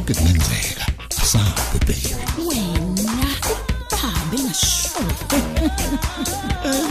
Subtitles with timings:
[0.00, 0.86] konke kungenzeka
[1.22, 2.14] asabe baby
[2.46, 3.36] wena
[3.90, 5.00] bahambe ngasho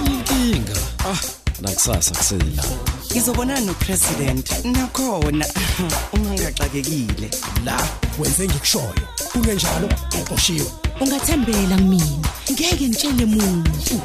[0.05, 1.20] inkinga ah
[1.62, 2.64] nakusasa kusela
[3.12, 5.45] ngizobonana nopresident nakhona
[6.14, 7.30] uma ngigaxakekile
[7.66, 7.88] la
[8.20, 9.05] wenze ngikushoyo.
[9.32, 9.89] Kungenjalo
[10.21, 10.71] uqoshiwe
[11.02, 14.02] ungathembela kumina ngeke ngitshele muntu.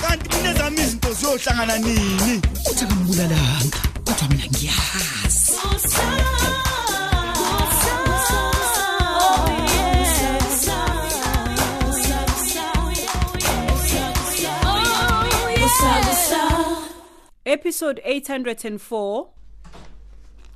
[0.00, 2.40] Kanti kunezami izinto ziyohlangana nini?
[2.70, 5.52] Uthi akambulalanga kodwa mina ngiyazi.
[17.56, 19.26] Episode 804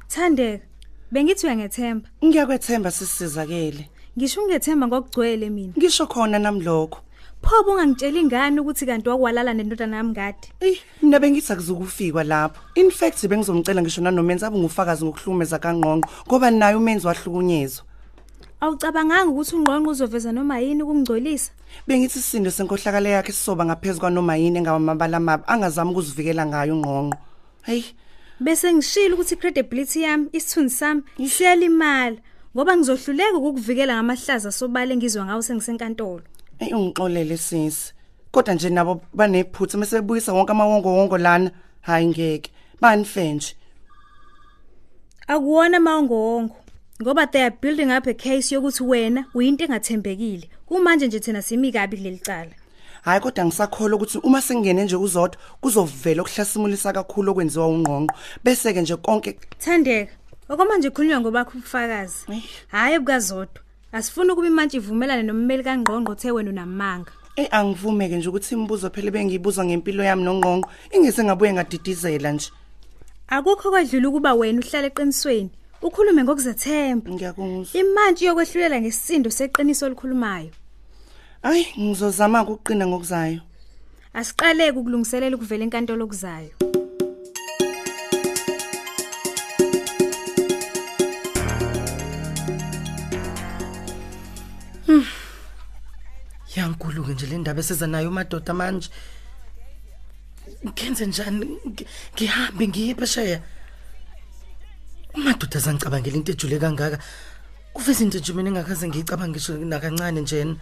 [0.09, 0.65] Thandeka,
[1.13, 2.09] bengithi uyangethemba.
[2.25, 5.73] ngiyakwethemba sisizakele Ngisho ungethemba ngokugcwele mina.
[5.79, 7.01] ngisho khona namlokho
[7.43, 10.49] Pho bungangitshela ingane ukuthi kanti wakwalala nendodana yami ngadi.
[10.61, 16.51] eyi mina bengithi akuzukufikwa lapho in fact bengizomcela ngisho nanomenzi abe ngufakazi ngokuhlumeza kangqongqo ngoba
[16.51, 17.85] naye umenzi wahlukunyezwa
[18.61, 21.53] Awucabanganga ukuthi ungqonqo uzoveza noma yini ukungcolisa?
[21.87, 27.19] bengithi isisindo senkohlakalo yakhe sisoba ngaphezu kwanoma yini engawamabala amabi angazami ukuzivikela ngayo ungqongqo.
[27.63, 27.85] Heyi
[28.41, 32.17] Bese ngishilo ukuthi credibility yami, isithunzi sami siyalimala
[32.57, 36.25] ngoba ngizohluleka ukukuvikela ngamahlaza sobale ngizwe ngawo sengisenkantolo.
[36.61, 37.93] eyi ungixolele sisi
[38.33, 41.51] kodwa nje nabo banephutha mase bebuyisa wonke amawongo wongo lana.
[41.81, 42.51] Hayi ngeke.
[42.81, 43.57] Banife nje
[45.29, 46.57] Akuwona mawongowongo
[47.03, 50.49] ngoba they are building up a case yokuthi wena uyinto engathembekile.
[50.67, 52.51] Kumanje nje thina simi kabi kuleli cala.
[53.05, 58.97] hayi kodwa ngisakholwa ukuthi uma sengene nje kuzodwa kuzovela okuhlasimulisa kakhulu okwenziwa ungqongqo bese-ke nje
[58.97, 60.13] konke Thandeka,
[60.49, 62.27] okwamanje khulunywa ngobakho ubufakazi.
[62.69, 63.63] Hayi bukazodwa.
[63.93, 67.13] Asifuni ukuba imantshi ivumelane nommeli kangqongqo the wena unamanga.
[67.37, 72.51] eyi angivumeke nje ukuthi imibuzo phela bengiyibuzwa ngempilo yami nongqongqo ingese ngabuye ngadidizela nje
[73.29, 75.51] Akukho kwadlula ukuba wena uhlale eqinisweni.
[75.83, 77.11] Ukhulume ngokuzethemba.
[77.15, 80.51] ngiyakuzwa Imantshi yokwehlulela ngesisindo seqiniso olikhulumayo.
[81.43, 83.41] hayi ngizozama ukuqina ngokuzayo
[84.19, 86.53] Asiqaleke ukulungiselela ukuvela enkantolo okuzayo.
[96.57, 98.89] yankuluke nje le ndaba eseza nayo madoda manje
[100.67, 103.39] ngenze njani Ngi- ngihambe ngiye phesheya
[105.17, 106.99] umadoda zangicabangela into ejule kangaka?
[107.75, 110.57] Uveza into nje mina engakaze ngiyicabanga ngisho nakancane njena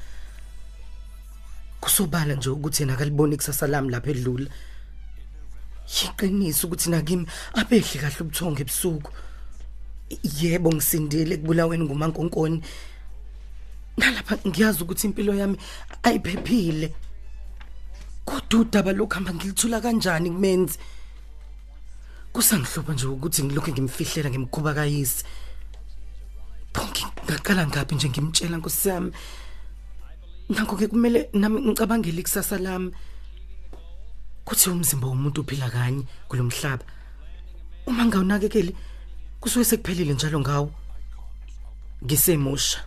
[1.80, 4.50] kusobala nje ukuthi yena akaliboni ikusasa lami lapha edlula
[5.86, 9.10] yiqiniso ukuthi nakimi abehli kahle ubuthongo ebusuku.
[10.22, 12.62] Yebo ngisindile kubulaweni ngumankonkoni.
[13.98, 15.56] Nalapha ngiyazi ukuthi impilo yami
[16.02, 16.94] ayiphephile.
[18.24, 20.78] Kodwa udaba lokuhamba ngilithula kanjani kumenzi?
[22.34, 25.22] Kusangihloba nje ukuthi ngilokhu ngimfihlela ngimkhuba kayisi
[26.74, 29.10] bonke ngaqala ngaphi nje ngimtshela nkosi yami?
[30.48, 32.90] Nakho ke kumele nami ngicabangele ikusasa lami.
[34.44, 36.84] Kuthi umzimba womuntu uphila kanye kulomhlaba.
[37.86, 38.76] Uma ngawunakekeli
[39.40, 40.70] kusuke sekuphelile njalo ngawo.
[42.04, 42.78] Ngisemusha.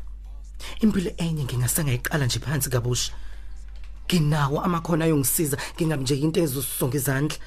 [0.83, 3.13] Impilo enye ngingasangayiqala nje phansi kabusha.
[4.05, 7.37] Nginawo amakhono ayongisiza ngingabi nje into ezosonga izandla.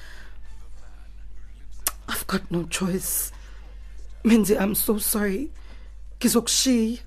[2.31, 3.31] Got no choice.
[4.23, 5.49] Menzi I'm so sorry.
[6.19, 6.99] Ngizokushiya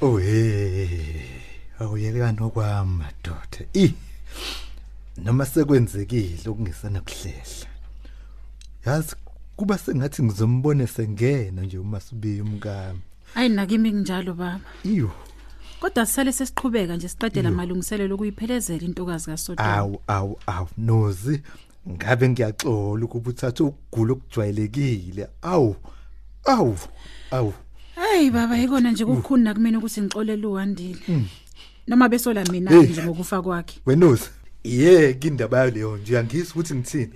[0.00, 1.22] oh hey.
[1.78, 3.94] Awuyelekani okwami madoda i
[5.16, 7.68] noma sekwenzekile okungesana kuhlehla
[8.86, 9.16] yazi
[9.56, 13.00] kuba sengathi ngizombone sengena nje uma sibiye umkami.
[13.34, 14.60] Hayi nakimi kunjalo baba.
[14.84, 15.10] iyo.
[15.80, 19.76] Kodwa sisale sesiqhubeka nje siqedela amalungiselelo okuyiphelezela intokazi kaSodoma.
[19.76, 21.42] awu awu awu nozi
[21.90, 25.76] ngabe ngiyaxola ukuba uthathe ukugula okujwayelekile awu
[26.44, 26.76] awu
[27.30, 27.52] awu
[27.94, 30.98] Hayi baba yikona nje kukhuni kumina ukuthi ngixolele uwandile.
[31.86, 32.82] Noma besola mina Hey.
[32.82, 33.80] nje ngokufa kwakhe.
[33.86, 34.30] wenozi
[34.68, 37.12] yeke indaba yaleyo nje uyangizwa ukuthi ngithini?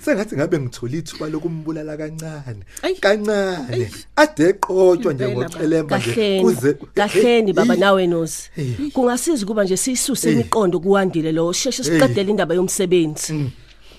[0.00, 2.62] Sengathi ngabe ngithola ithuba lokumbulala kancane
[3.00, 3.90] kancane.
[4.16, 6.12] Ade eqotshwa nje ngocelemba nje.
[6.14, 8.50] Kahleni kahleni baba nawe nozi
[8.92, 13.52] kungasiza ukuba nje sisuse imiqondo kuwandile lo sheshe siqedele indaba yomsebenzi.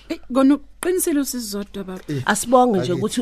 [0.08, 2.04] Eh kona uqinisile usizodwa baba.
[2.26, 3.20] asibonge nje ukuthi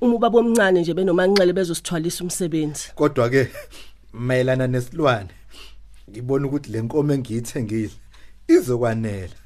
[0.00, 2.84] uma ubaba omncane nje benomanxele bezosithwalisa umsebenzi.
[2.94, 3.48] Kodwa ke
[4.12, 5.30] mayelana nesilwane
[6.10, 7.90] ngibona ukuthi le nkomo engiyithengile
[8.48, 9.36] izokwanela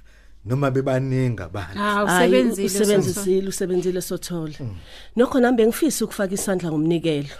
[0.44, 2.68] noma bebaningi abantu Ha Hayi, usebenzile.
[2.68, 2.82] Soso.
[2.82, 4.54] usebenzisile usebenzile sothola
[5.16, 7.34] nokho nambe ngifisa ukufaka isandla ngomnikelo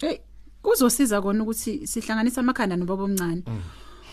[0.00, 0.18] Hey
[0.64, 3.42] kuzosiza kona ukuthi sihlanganise amakhanda nobaba omncane.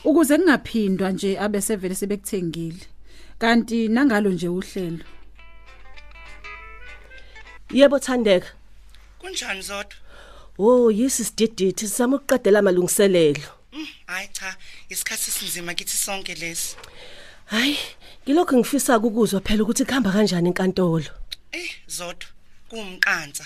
[0.04, 2.86] Ukuze kungaphindwa nje abe sevele sebekuthengile.
[3.40, 5.04] kanti nangalo nje uhlelo
[7.72, 8.48] Yebo Thandeka.
[9.20, 9.96] Kunjani zodwa?
[10.60, 13.61] Oh, yisi sidididi sizama ukuqedela amalungiselelo.
[14.08, 14.56] Hayi cha,
[14.90, 16.76] isikhathi esinzima kithi sonke lesi.
[17.46, 17.78] Hayi,
[18.26, 21.12] ngilokho ngifisa ukuzwa phela ukuthi kuhamba kanjani enkantolo.
[21.52, 22.28] Eh, zodwa
[22.70, 23.46] kuumqanza.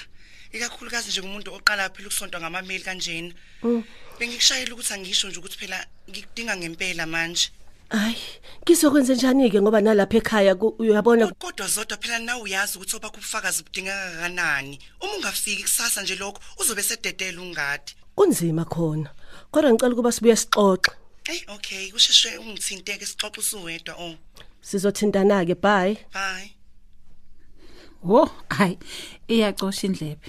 [0.51, 3.33] Ikakhulukazi nje umuntu oqala phela ukusonto ngamameli kanjena.
[3.63, 3.83] Mm.
[4.19, 7.49] Bengikushayela ukuthi angisho nje ukuthi phela ngikudinga ngempela manje.
[7.89, 8.17] Hayi,
[8.63, 13.63] ngizokwenza njani ke ngoba nalapha ekhaya uyabona Kodwa zodwa phela nawe uyazi ukuthi obakho ubufakazi
[13.63, 14.79] budingeka kanani.
[15.01, 17.93] Uma ungafiki kusasa nje lokho uzobe sededela ungadi.
[18.15, 19.09] kunzima khona.
[19.55, 20.91] Kodwa ngicela ukuba sibuye sixoxe.
[21.23, 24.15] Hey, okay, kusheshwe ungithinteke sixoxe usuwedwa oh.
[24.61, 25.95] Sizothintana ke, bye.
[26.13, 26.51] Bye.
[28.03, 28.77] wo hayi
[29.27, 30.21] iyacosha indlebe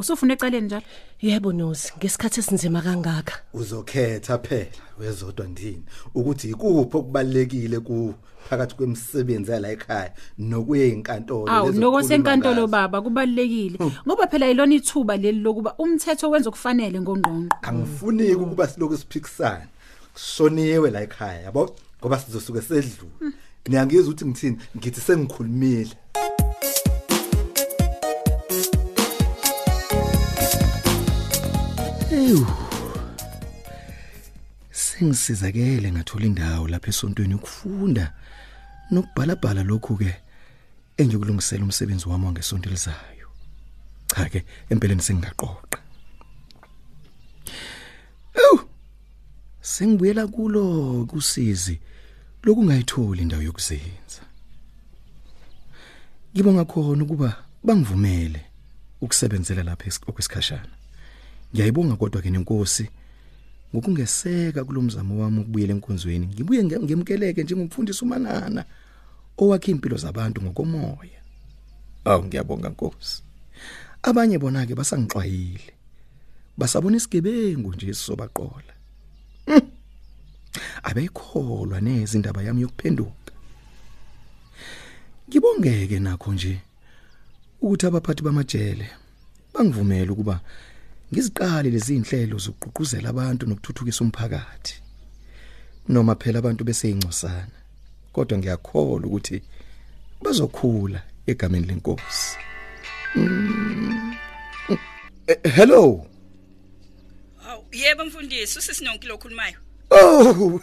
[0.00, 0.82] usufuna ecaleni njalo?
[1.20, 3.34] Yebo Nozi, ngesikhathi esinzima kangaka.
[3.54, 4.66] uzokhetha phela
[4.98, 5.82] wezodwa ndini
[6.14, 8.14] ukuthi ikuphi okubalekile ku
[8.48, 12.66] phakathi kwemisebenzi yala ekhaya nokuye enkantolo awu lezo noko kukhuluma senkantolo ngazo.
[12.66, 17.56] baba kubalekile ngoba phela ilona ithuba leli lokuba umthetho wenza okufanele ngongqongqo.
[17.62, 19.66] Angifuni ukuba siloku siphikisana
[20.14, 21.76] sishoniwe la ekhaya yabo?
[22.00, 23.32] Ngoba sizosuke sedlule.
[23.68, 24.58] Niyangizwa ukuthi ngithini?
[24.76, 25.92] Ngithi sengikhulumile.
[32.30, 32.46] Eyu.
[34.70, 38.12] Sengisizakele ngathola indawo lapha esontweni ukufunda
[38.90, 40.14] nokubhala bhala lokhu ke
[40.96, 43.28] engiyokulungisela umsebenzi wami wangesonto elizayo.
[44.06, 45.78] Cha ke empeleni sengingaqoqa.
[48.34, 48.58] Ew.
[49.60, 51.80] Sengibuyela kulo kusizi
[52.44, 54.22] lokungayitholi indawo yokuzenza.
[56.34, 57.28] Ngibonga khona ukuba
[57.64, 58.40] bangivumele
[59.00, 60.74] ukusebenzela lapha es- okwesikhashana.
[61.52, 62.88] Ngiyayibonga kodwa ke nenkosi
[63.74, 66.26] ngokungeseka kulomzamo wami ukubuyela enkonzweni.
[66.26, 68.64] Ngibuye nge- ngemkeleke njengomfundisi umanana
[69.38, 71.20] owakha impilo zabantu ngokomoya.
[72.04, 73.22] Awu ngiyabonga Nkosi.
[74.02, 75.72] Abanye bona ke basangixwayile.
[76.58, 78.74] Basabona isigebengu nje sisobaqola.
[79.46, 79.60] Hmm.
[80.82, 83.32] Abekholwa neze indaba yami yokuphenduka.
[85.28, 86.58] Ngibongeke nakho nje
[87.60, 88.90] ukuthi abaphathi bamajele
[89.54, 90.40] bangivumela ukuba
[91.12, 94.74] ngiziqale lezi inhlelo zokuqhuquzela abantu nokuthuthukisa umphakathi
[95.88, 97.56] noma phela abantu bese ingcosana
[98.12, 99.42] kodwa ngiyakholwa ukuthi
[100.22, 102.36] bazokhula egameni lenkosi
[103.14, 104.14] Mm.
[105.56, 106.06] Hello
[107.72, 109.58] yebo mfundisi, usisinonkilo okhulumayo.
[109.90, 110.60] oh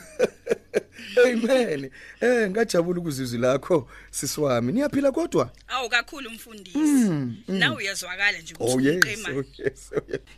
[1.25, 1.91] amen
[2.21, 6.77] eh ngajabula ukuzizwi lakho sisiwami niyaphila kodwa Awu kakhulu mfundisi.
[6.77, 7.55] Mm, mm.
[7.57, 9.29] Nawe uyazwakala nje Oh ukuthi yes, uqema.
[9.29, 9.91] oh oh yes.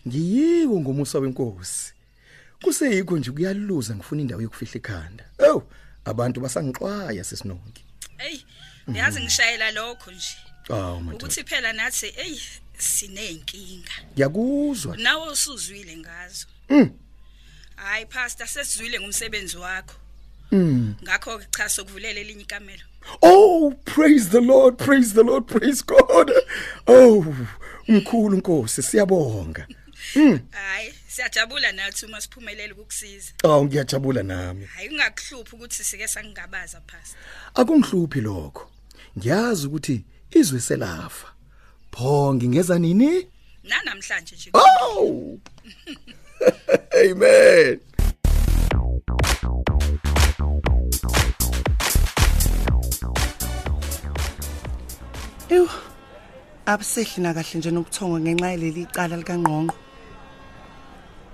[0.07, 1.93] Ngiyiwo ngomusa wenkosi.
[2.61, 5.25] Kuseyikho nje kuyaluza ngifuna indawo yokufihla ikhanda.
[5.37, 5.61] Ew,
[6.05, 7.83] abantu basangixwaya sesinonke.
[8.17, 8.41] Ey,
[8.87, 10.35] uyazi ngishayela lokho nje.
[10.69, 11.25] Aw madoda.
[11.25, 12.39] Ukuthi phela nathi ey
[12.77, 13.91] sinenkinga.
[14.13, 14.97] Ngiyakuzwa.
[14.97, 16.47] Nawe usuzwile ngazo.
[16.69, 16.91] Mm.
[17.83, 19.95] Hayi pastor sesizwile ngumsebenzi wakho.
[20.51, 20.95] Mm.
[21.03, 22.83] Ngakho ke cha sokuvulela elinye ikamelo.
[23.21, 26.31] Oh, praise the Lord, praise the Lord, praise God.
[26.87, 27.35] Oh,
[27.87, 29.67] mkhulu Nkosi, siyabonga.
[30.15, 30.39] Mm.
[30.51, 33.31] Hayi, siyajabula nathi uma siphumelela ukukusiza.
[33.43, 34.65] Aw ngiyajabula nami.
[34.65, 37.19] Hayi ungakuhluphi ukuthi sike sangingabaza pastor.
[37.55, 38.71] Akungihluphi lokho.
[39.17, 41.27] Ngiyazi ukuthi izwe selafa.
[41.91, 43.27] Pho ngingeza nini?
[43.63, 44.51] Nanamhlanje nje.
[44.53, 45.39] Oh!
[47.03, 47.79] Amen.
[55.49, 55.67] Ew.
[56.65, 59.75] Abusehli na kahle nje nobuthongo ngenxa yeleli icala likangqongqo.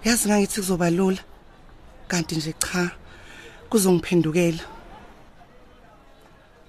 [0.06, 1.22] Yazi ngangithi kuzoba lula.
[2.08, 2.92] Kanti nje cha.
[3.70, 4.64] Kuzongiphendukela.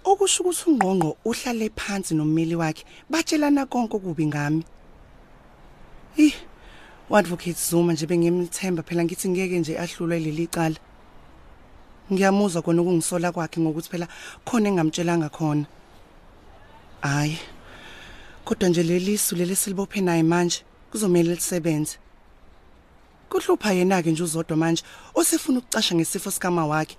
[0.05, 4.63] Okusho ukuthi ungqongqo uhlale phansi nommeli wakhe batshelana konke okubi ngami.
[6.17, 6.35] Ih,
[7.11, 10.77] uadvocate Zuma nje bengimthemba phela ngithi ngeke nje ahlulwe leli cala.
[12.13, 14.09] Ngiyamuzwa kona ukungisola kwakhe ngokuthi phela
[14.45, 15.67] khona engamtshelanga khona.
[17.01, 17.39] Hayi.
[18.45, 21.99] Kodwa nje lelisu leli silibophe naye manje kuzomela lisebenze.
[23.31, 24.83] Kuhlupha yena ke nje uzodwa manje
[25.15, 26.97] osefuna ukucasha ngesifo sikama wakhe.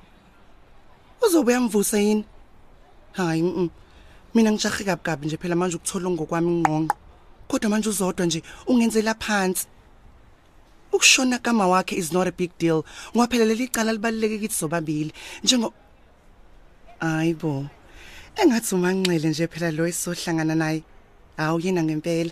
[1.22, 2.26] Uzobe yamvusa yini?
[3.12, 3.70] Hayi mm.
[4.34, 6.96] Mina ngijahe kabi nje phela manje ukuthola ngokwami ingqongqo.
[7.48, 9.68] Kodwa manje uzodwa nje ungenzela phansi.
[10.98, 12.84] Ukushona kama wakhe is not a big deal.
[13.16, 15.12] Ngoba phela leli cala libaluleke kithi sobabili.
[15.44, 15.74] Njengo
[17.00, 17.70] Ayibo.
[18.36, 20.84] Engathi umanxele nje phela lo esohlangana naye.
[21.38, 22.32] Hawu yena ngempela.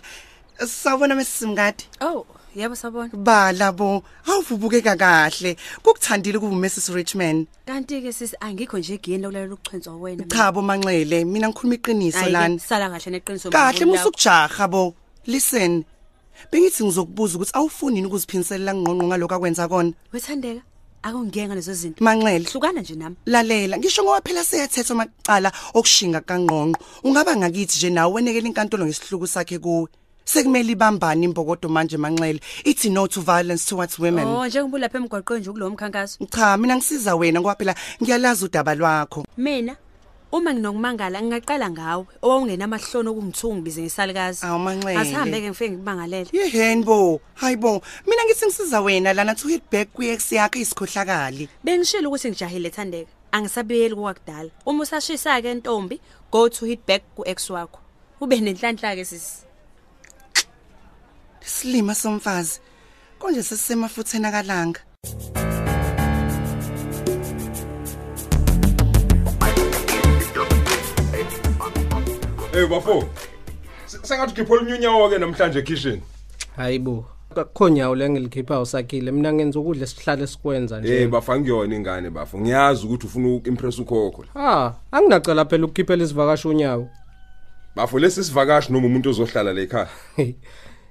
[0.66, 1.84] Sawubona mesisimngadi.
[2.00, 3.10] Oh, yebo sabona.
[3.14, 5.56] Bala bo, awuvubukeka kahle.
[5.82, 7.46] Kukuthandile kuba Mrs Richmond.
[7.66, 10.24] Kanti ke sisi angikho nje egiyeni lokulalela ukuchwentswa wena.
[10.24, 12.58] Cha bo Manxele, mina ngikhuluma iqiniso Hayi-ke, lana.
[12.58, 13.50] Sala kahle neqiniso.
[13.50, 14.10] Kahle mkhulu lakho.
[14.10, 14.94] musukujaha bo.
[15.26, 15.84] Listen.
[16.52, 19.92] Bengithi ngizokubuza ukuthi awufuni ukuziphiniselela ngqonqo ngaloko akwenza kona.
[20.12, 20.62] Wethandeka,
[21.02, 22.04] akungiyeke ngalezo zinto.
[22.04, 22.44] Manxele.
[22.44, 23.16] Hlukana nje nami.
[23.26, 26.80] Lalela, ngisho ngoba phela seyathetha amacala okushinga kangqonqo.
[27.04, 29.88] Ungaba ngakithi nje nawe wenekela inkantolo ngesihluku sakhe kuwe.
[30.24, 32.40] Sekumele ibambane imbokodo manje Manxele.
[32.64, 34.26] Ithi no to violence towards women.
[34.26, 36.26] Oh, njengoba lapha emgwaqweni nje kulowo mkhankaso.
[36.26, 39.24] Cha, mina ngisiza wena ngoba phela ngiyalazi udaba lwakho.
[39.36, 39.76] Mina
[40.32, 44.46] uma nginokumangala ngingaqala ngawe owawungenamahloni okungithunga bize ngesalukazi.
[44.46, 44.98] Awu Manxele.
[44.98, 46.30] Asihambe ke ngifike ngikubangalele.
[46.32, 47.82] Yehenbo, hayibo.
[48.06, 51.48] Mina ngithi ngisiza wena lana to hit back kwi-ex yakhe isikhohlakali.
[51.64, 53.10] Bengishilo ukuthi ngijahile Thandeka.
[53.32, 54.50] Angisabiyeli kwakudala.
[54.66, 57.80] Uma usashisa ke ntombi, go to hit back ku ex wakho.
[58.20, 59.46] Ube nenhlanhla ke sisi.
[61.40, 62.60] Silima somfazi.
[63.18, 64.80] Konje sesisemafutheni akalanga.
[72.56, 73.04] Hey bafo.
[73.86, 76.00] Sengathi khiphola unyunyawo ke namhlanje kitchen.
[76.56, 77.04] Hayibo.
[77.34, 79.10] Kukhonyawo lengilikhipha usakhile.
[79.10, 81.02] Mina ngenza ukudla esihlale sikwenza nje.
[81.02, 82.40] Eh bafa ngiyona ingane bafo.
[82.40, 84.24] Ngiyazi ukuthi ufuna ukimpress ukhokho.
[84.34, 86.88] Ah, anginacela phela ukukhiphela isivakashi unyawo.
[87.74, 89.88] Bafo lesi sivakashi noma umuntu ozohlala la ekhaya.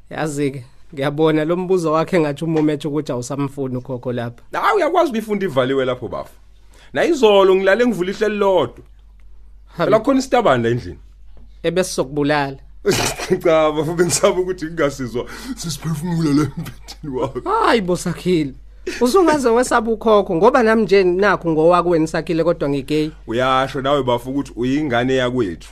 [0.09, 4.43] Yazi ke, ngiyabona lo mbuzo wakhe ngathi umumethe ukuthi awusamfuni ukhokho lapha.
[4.51, 6.33] Hawu uyakwazi ukufunda ivaliwe lapho bafo.
[6.93, 8.85] Na izolo ngilale ngivula ihlelo lodwa.
[9.77, 10.99] Phela khona isitabani la endlini.
[11.65, 12.57] Ebese sokubulala.
[13.43, 17.49] Cha bafo bengisaba ukuthi ngingasizwa sisiphefumula la empethini wakho.
[17.49, 18.53] Hayi bosakhile.
[19.01, 23.11] Usungaze wesaba ukhokho ngoba nami nje nakho ngowakweni sakhile kodwa ngigay.
[23.27, 25.69] Uyasho nawe bafo ukuthi uyingane yakwethu.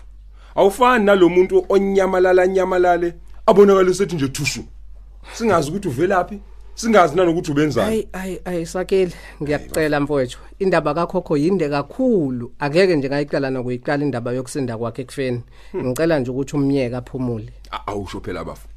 [0.56, 3.14] Awufani nalomuntu onyamalala nyamalale
[3.46, 4.64] abonakala sethi nje thushu.
[5.34, 6.40] Singazi ukuthi uvelaphi,
[6.76, 7.88] singazi nanokuthi ubenzani.
[7.88, 9.12] Hayi hayi hayi sakhile
[9.44, 10.40] ngiyakucela mfowethu.
[10.60, 12.52] Indaba kakhokho yinde kakhulu.
[12.60, 15.42] Akeke nje ngayiqala nokuyiqala indaba yokusinda kwakhe ekufeni.
[15.76, 17.54] Ngicela nje ukuthi umnyeke aphumule.
[17.72, 18.68] A- awusho phela bafo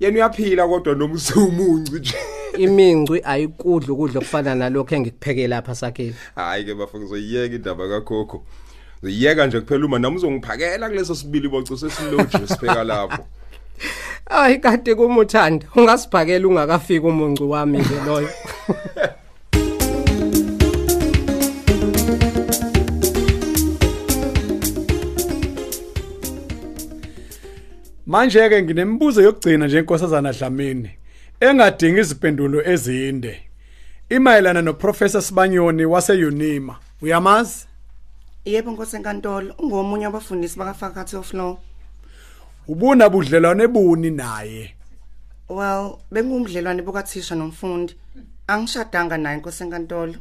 [0.00, 2.14] yena uyaphila kodwa noma usewumunci nje
[2.58, 6.14] Imingcwi ayikudla ukudla okufana nalokho engikupheke lapha sakhile.
[6.34, 8.42] hayi ke bafo ngizoyiyeka indaba kakhokho
[9.04, 13.24] ngizoyiyeka nje kuphela uma nami uzongiphakela kuleso sibili boco sesiloje sipheka lapho
[14.32, 15.66] Hayi kade kumuthanda.
[15.76, 18.28] Ungasibhakela ungakafiki umuncu wami nje loyo.
[28.06, 30.90] Manje ke nginembuzo yokugcina nje inkosazana Dlamini
[31.40, 33.42] engadingi izipendulo ezinde.
[34.08, 36.76] Imayelana noprofessor Sibanyoni waseUnima.
[37.02, 37.66] Uyamazi?
[38.44, 41.56] Yebo Nkosi enkantolo, ungomunye wabafundisi bakaFaculty of Law.
[42.68, 44.74] Ubuna budlelwane buni naye?
[45.48, 47.94] Well, bengumdlelwane bokathisha nomfundi.
[48.46, 50.14] Angishadanga naye Nkosi enkantolo.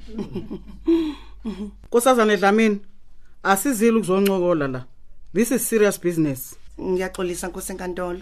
[1.87, 2.79] Nkosazana Dlamini,
[3.43, 4.85] asizile ukuzoncokola la.
[5.33, 6.55] This is serious business.
[6.79, 8.21] Ngiyaxolisa Nkosi enkantolo.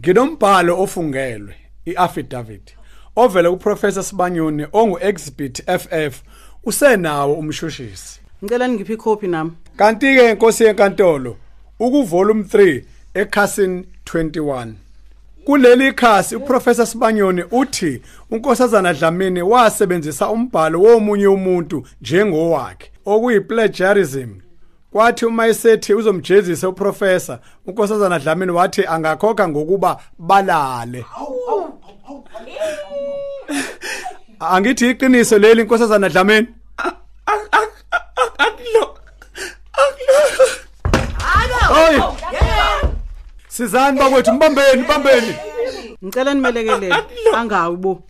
[0.00, 1.54] Nginombhalo ofungelwe,
[1.86, 2.74] iaffidavit,
[3.16, 6.22] ovela kuprofessor Sibanyoni ongu exhibit FF
[6.64, 8.20] usenawo umshushisi.
[8.44, 9.52] Ngicela ngiphi copy nami.
[9.76, 11.36] Kanti ke inkosi yenkantolo,
[11.80, 14.72] uku volume 3 ekhasini 21.
[15.44, 24.28] Kuleli khasi uprofessor Sibanyoni uthi unkosazana Dlamini wasebenzisa umbhalo womunye umuntu njengowakhe okuyi plagiarism.
[24.90, 31.04] Kwathi uma esethi uzomjezisa uprofessor unkosazana Dlamini wathi angakhokha ngokuba balale.
[34.40, 36.46] Angithi iqiniso leli inkosazana Dlamini?
[41.72, 42.02] Hayi.
[43.52, 45.34] Sizani bakwethu mbambeni mbambeni.
[46.04, 46.94] Ngicela nimelekelele.
[47.34, 48.02] Angawi bo.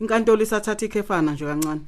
[0.00, 1.80] Inkantolo isathatha ikhefana nje kancane.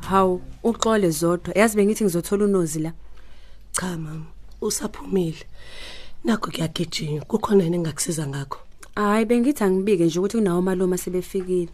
[0.00, 1.54] Hawu, uxole zodwa.
[1.54, 2.92] Yazi bengithi ngizothola unozi la.
[3.72, 4.26] Cha mama,
[4.60, 5.46] usaphumile.
[6.24, 8.58] Nakho kuyagijima, kukhona yini engakusiza ngakho?
[8.94, 11.68] Hayi bengithi angibike nje ukuthi kunawo maloma sebefikile.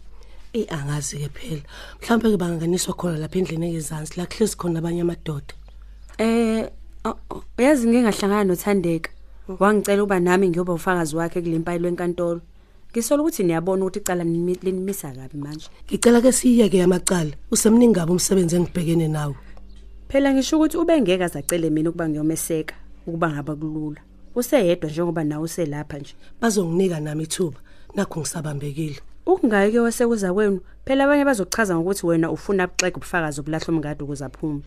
[0.53, 1.61] Eh angazi ke phela.
[2.01, 5.53] Mhlawumbe ke banganiswa khona lapha endlini yezansi la hlezi khona abanye amadoda.
[6.17, 6.67] Eh,
[7.05, 9.09] oh, oh, yazi ngike ngahlangana noThandeka.
[9.59, 12.41] Wangicela ukuba nami ngiyoba ufakazi wakhe kulempa lenkantolo.
[12.91, 15.67] Ngisola ukuthi niyabona ukuthi icala nimi- linimisa kabi manje.
[15.87, 17.31] Ngicela ke siyeke yamacala.
[17.51, 19.35] Usemningi ngabe umsebenzi engibhekene nawo.
[20.09, 22.75] Phela ngisho ukuthi ubengeke azacele mina ukuba ngiyomeseka
[23.07, 24.01] ukuba ngaba kulula.
[24.35, 26.13] Useyedwa njengoba nawe uselapha nje.
[26.41, 27.59] Bazonginika nami ithuba.
[27.95, 28.99] Nakho ngisabambekile.
[29.31, 34.61] Ukungayike wasekuza kwenu, phela abanye bazochaza ngokuthi wena ufuna ukuxega ubufakazi obulahla umngadi ukuze aphume.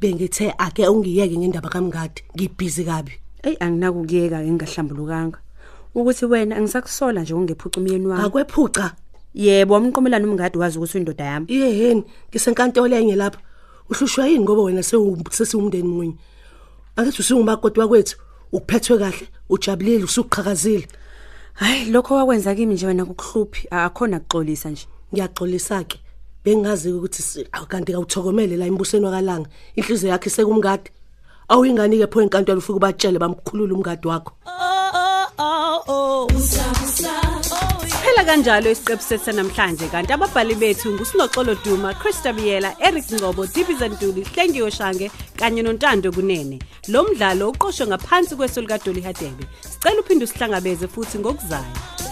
[0.00, 3.12] bengithe ake ungiyeke ngendaba kamngadi ngibhizi kabi.
[3.42, 5.38] Eyi anginakukuyeka ngingahlambulukanga.
[5.94, 8.24] Ukuthi wena angisakusola nje ungephuca umyeni wami.
[8.24, 8.86] Akwephuca.
[9.34, 11.46] Yebo wamnqomelana umngadi wazi ukuthi uyindoda yami.
[11.48, 13.40] Yeheni ngisenkantolo enye lapha.
[13.90, 14.82] Uhlushwa yini ngoba wena
[15.30, 16.14] sesiwumndeni munye?
[16.96, 18.16] Angithi usungumakoti wakwethu
[18.52, 20.86] uphethwe kahle ujabulile usuqhakazile.
[21.54, 23.68] Hayi lokho wakwenza kimi nje wena kukuhluphi.
[23.70, 24.86] Akhona kuxolisa nje.
[25.14, 25.98] Ngiyaxolisa ke.
[26.44, 29.48] Bengazi ukuthi si- awu, kanti kawuthokomele la embusweni wakalanga.
[29.76, 30.90] Inhliziyo yakhe sekumngadi
[31.48, 34.32] awuyingani ke pho enkantolo ufike ubatshele bamkhulula umngadi wakho?
[38.12, 43.88] Phela kanjalo isiqephu sethu sanamhlanje kanti ababhali bethu ngusinoxolo Duma, Christa Biyela, Eric Ngcobo, Dibiza
[43.88, 46.58] Ntuli, Hlengiwe Shange kanye noNtando Kunene.
[46.88, 49.44] Lo mdlalo uqoqwwe ngaphansi kweso lika Dolly Hadebe.
[49.60, 52.11] Sicela uphinde usihlangabeze futhi ngokuzayo.